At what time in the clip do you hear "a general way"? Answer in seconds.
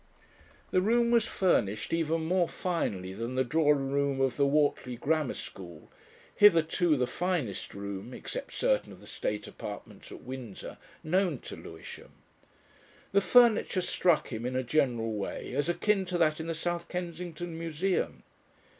14.55-15.53